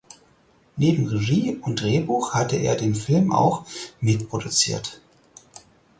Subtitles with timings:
[0.77, 3.67] Neben Regie und Drehbuch hatte er den Film auch
[3.99, 4.99] mitproduziert.